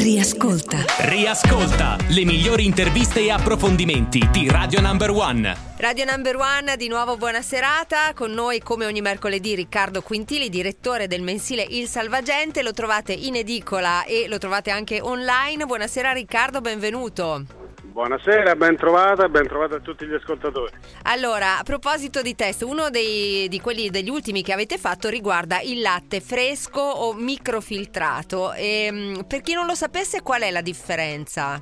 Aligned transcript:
Riascolta. 0.00 0.84
Riascolta 1.08 1.96
le 2.10 2.24
migliori 2.24 2.64
interviste 2.64 3.18
e 3.18 3.32
approfondimenti 3.32 4.28
di 4.30 4.48
Radio 4.48 4.80
Number 4.80 5.10
One. 5.10 5.56
Radio 5.78 6.04
Number 6.04 6.36
One, 6.36 6.76
di 6.76 6.86
nuovo 6.86 7.16
buona 7.16 7.42
serata. 7.42 8.14
Con 8.14 8.30
noi, 8.30 8.60
come 8.60 8.86
ogni 8.86 9.00
mercoledì, 9.00 9.56
Riccardo 9.56 10.00
Quintili, 10.00 10.50
direttore 10.50 11.08
del 11.08 11.22
mensile 11.22 11.66
Il 11.68 11.88
Salvagente. 11.88 12.62
Lo 12.62 12.72
trovate 12.72 13.12
in 13.12 13.34
edicola 13.34 14.04
e 14.04 14.28
lo 14.28 14.38
trovate 14.38 14.70
anche 14.70 15.00
online. 15.00 15.66
Buonasera 15.66 16.12
Riccardo, 16.12 16.60
benvenuto. 16.60 17.57
Buonasera, 17.98 18.54
ben 18.54 18.76
trovata, 18.76 19.28
ben 19.28 19.48
trovata 19.48 19.74
a 19.74 19.80
tutti 19.80 20.06
gli 20.06 20.14
ascoltatori. 20.14 20.72
Allora, 21.02 21.58
a 21.58 21.64
proposito 21.64 22.22
di 22.22 22.36
test, 22.36 22.62
uno 22.62 22.90
dei, 22.90 23.48
di 23.48 23.60
quelli 23.60 23.90
degli 23.90 24.08
ultimi 24.08 24.44
che 24.44 24.52
avete 24.52 24.78
fatto 24.78 25.08
riguarda 25.08 25.60
il 25.62 25.80
latte 25.80 26.20
fresco 26.20 26.80
o 26.80 27.12
microfiltrato. 27.12 28.52
E, 28.52 28.84
ehm, 28.84 29.24
per 29.26 29.40
chi 29.40 29.52
non 29.52 29.66
lo 29.66 29.74
sapesse, 29.74 30.22
qual 30.22 30.42
è 30.42 30.52
la 30.52 30.60
differenza? 30.60 31.60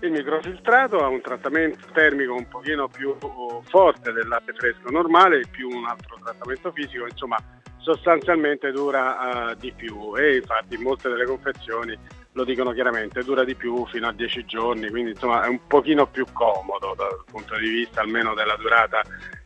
Il 0.00 0.10
microfiltrato 0.10 0.98
ha 0.98 1.08
un 1.08 1.22
trattamento 1.22 1.86
termico 1.94 2.34
un 2.34 2.46
pochino 2.46 2.86
più 2.86 3.16
forte 3.62 4.12
del 4.12 4.28
latte 4.28 4.52
fresco 4.52 4.90
normale, 4.90 5.46
più 5.50 5.70
un 5.70 5.86
altro 5.86 6.18
trattamento 6.22 6.72
fisico, 6.72 7.06
insomma 7.06 7.38
sostanzialmente 7.78 8.70
dura 8.70 9.50
uh, 9.50 9.54
di 9.54 9.72
più 9.72 10.14
e 10.16 10.36
infatti 10.36 10.76
molte 10.76 11.08
delle 11.08 11.24
confezioni 11.24 11.98
lo 12.34 12.44
dicono 12.44 12.72
chiaramente, 12.72 13.22
dura 13.22 13.44
di 13.44 13.54
più 13.54 13.86
fino 13.86 14.08
a 14.08 14.12
10 14.12 14.44
giorni, 14.44 14.90
quindi 14.90 15.12
insomma 15.12 15.44
è 15.44 15.48
un 15.48 15.60
pochino 15.66 16.06
più 16.06 16.26
comodo 16.32 16.94
dal 16.96 17.22
punto 17.30 17.56
di 17.56 17.68
vista 17.68 18.00
almeno 18.00 18.34
della 18.34 18.56
durata 18.56 19.02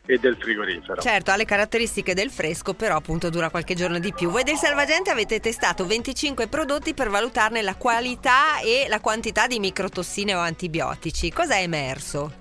e 0.07 0.17
del 0.17 0.35
frigorifero. 0.39 0.99
Certo, 0.99 1.29
ha 1.29 1.35
le 1.35 1.45
caratteristiche 1.45 2.15
del 2.15 2.31
fresco, 2.31 2.73
però 2.73 2.95
appunto 2.95 3.29
dura 3.29 3.51
qualche 3.51 3.75
giorno 3.75 3.99
di 3.99 4.11
più. 4.11 4.31
Voi 4.31 4.43
del 4.43 4.55
Salvagente 4.55 5.11
avete 5.11 5.39
testato 5.39 5.85
25 5.85 6.47
prodotti 6.47 6.95
per 6.95 7.09
valutarne 7.09 7.61
la 7.61 7.75
qualità 7.75 8.59
e 8.59 8.87
la 8.89 8.99
quantità 8.99 9.45
di 9.45 9.59
microtossine 9.59 10.33
o 10.33 10.39
antibiotici. 10.39 11.31
Cosa 11.31 11.55
è 11.55 11.61
emerso? 11.61 12.33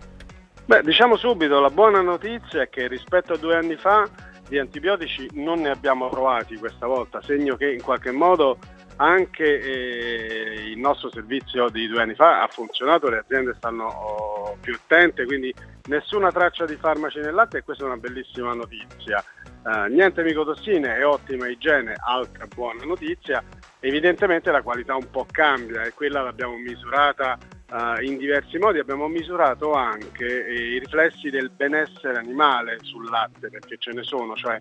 Beh, 0.64 0.80
diciamo 0.82 1.16
subito, 1.16 1.60
la 1.60 1.70
buona 1.70 2.00
notizia 2.00 2.62
è 2.62 2.70
che 2.70 2.88
rispetto 2.88 3.34
a 3.34 3.36
due 3.36 3.54
anni 3.54 3.76
fa 3.76 4.08
di 4.48 4.58
antibiotici 4.58 5.28
non 5.34 5.60
ne 5.60 5.68
abbiamo 5.68 6.08
provati 6.08 6.56
questa 6.56 6.86
volta, 6.86 7.20
segno 7.20 7.56
che 7.56 7.70
in 7.70 7.82
qualche 7.82 8.12
modo 8.12 8.58
anche 8.98 9.60
eh, 9.60 10.37
il 10.78 10.84
nostro 10.84 11.10
servizio 11.10 11.68
di 11.68 11.88
due 11.88 12.02
anni 12.02 12.14
fa 12.14 12.42
ha 12.42 12.46
funzionato, 12.46 13.10
le 13.10 13.18
aziende 13.18 13.52
stanno 13.56 13.86
oh, 13.86 14.56
più 14.60 14.74
attente, 14.74 15.24
quindi 15.24 15.52
nessuna 15.88 16.30
traccia 16.30 16.64
di 16.66 16.76
farmaci 16.76 17.18
nel 17.18 17.34
latte 17.34 17.58
e 17.58 17.62
questa 17.64 17.82
è 17.82 17.86
una 17.86 17.96
bellissima 17.96 18.54
notizia. 18.54 19.22
Eh, 19.66 19.88
niente 19.88 20.22
micotossine 20.22 20.96
e 20.96 21.02
ottima 21.02 21.48
igiene, 21.48 21.94
altra 21.98 22.46
buona 22.46 22.84
notizia. 22.84 23.42
Evidentemente 23.80 24.52
la 24.52 24.62
qualità 24.62 24.94
un 24.94 25.10
po' 25.10 25.26
cambia 25.28 25.82
e 25.82 25.92
quella 25.92 26.22
l'abbiamo 26.22 26.56
misurata 26.56 27.36
uh, 27.70 28.02
in 28.02 28.18
diversi 28.18 28.58
modi. 28.58 28.78
Abbiamo 28.78 29.08
misurato 29.08 29.72
anche 29.72 30.24
i 30.24 30.78
riflessi 30.78 31.30
del 31.30 31.50
benessere 31.50 32.18
animale 32.18 32.78
sul 32.82 33.08
latte, 33.08 33.48
perché 33.50 33.76
ce 33.78 33.92
ne 33.92 34.02
sono, 34.02 34.34
cioè 34.34 34.60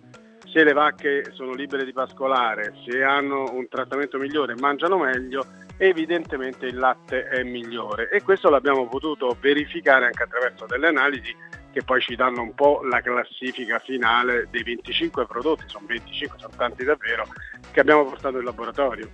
se 0.50 0.64
le 0.64 0.72
vacche 0.72 1.24
sono 1.32 1.52
libere 1.52 1.84
di 1.84 1.92
pascolare, 1.92 2.74
se 2.86 3.02
hanno 3.02 3.52
un 3.52 3.68
trattamento 3.68 4.18
migliore, 4.18 4.54
mangiano 4.56 4.98
meglio, 4.98 5.46
evidentemente 5.76 6.66
il 6.66 6.76
latte 6.76 7.24
è 7.28 7.42
migliore 7.42 8.08
e 8.10 8.22
questo 8.22 8.48
l'abbiamo 8.48 8.88
potuto 8.88 9.36
verificare 9.40 10.06
anche 10.06 10.24
attraverso 10.24 10.66
delle 10.66 10.88
analisi 10.88 11.34
che 11.70 11.82
poi 11.84 12.00
ci 12.00 12.16
danno 12.16 12.42
un 12.42 12.54
po' 12.54 12.80
la 12.82 13.00
classifica 13.00 13.78
finale 13.78 14.48
dei 14.50 14.62
25 14.62 15.26
prodotti, 15.26 15.64
sono 15.66 15.86
25, 15.86 16.38
sono 16.38 16.52
tanti 16.56 16.82
davvero, 16.82 17.24
che 17.70 17.80
abbiamo 17.80 18.04
portato 18.04 18.38
in 18.38 18.44
laboratorio. 18.44 19.08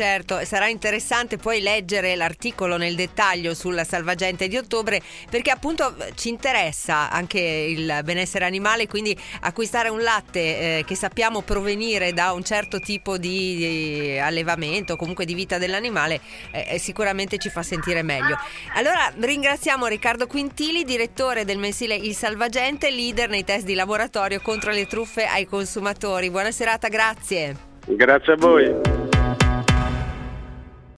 Certo, 0.00 0.42
sarà 0.46 0.66
interessante 0.66 1.36
poi 1.36 1.60
leggere 1.60 2.16
l'articolo 2.16 2.78
nel 2.78 2.94
dettaglio 2.94 3.52
sulla 3.52 3.84
salvagente 3.84 4.48
di 4.48 4.56
ottobre 4.56 5.02
perché 5.28 5.50
appunto 5.50 5.94
ci 6.14 6.30
interessa 6.30 7.10
anche 7.10 7.38
il 7.38 8.00
benessere 8.02 8.46
animale, 8.46 8.86
quindi 8.86 9.14
acquistare 9.40 9.90
un 9.90 10.00
latte 10.00 10.78
eh, 10.78 10.84
che 10.86 10.94
sappiamo 10.94 11.42
provenire 11.42 12.14
da 12.14 12.32
un 12.32 12.42
certo 12.42 12.80
tipo 12.80 13.18
di, 13.18 14.18
allevamento, 14.18 14.96
comunque 14.96 15.26
di 15.26 15.34
vita 15.34 15.58
dell'animale, 15.58 16.18
eh, 16.50 16.78
sicuramente 16.78 17.36
ci 17.36 17.50
fa 17.50 17.62
sentire 17.62 18.00
meglio. 18.02 18.38
Allora 18.76 19.12
ringraziamo 19.14 19.84
Riccardo 19.84 20.26
Quintili, 20.26 20.82
direttore 20.82 21.44
del 21.44 21.58
mensile 21.58 21.94
Il 21.94 22.14
Salvagente, 22.14 22.90
leader 22.90 23.28
nei 23.28 23.44
test 23.44 23.66
di 23.66 23.74
laboratorio 23.74 24.40
contro 24.40 24.70
le 24.70 24.86
truffe 24.86 25.26
ai 25.26 25.44
consumatori. 25.44 26.30
Buona 26.30 26.52
serata, 26.52 26.88
grazie. 26.88 27.54
Grazie 27.84 28.32
a 28.32 28.36
voi. 28.36 29.09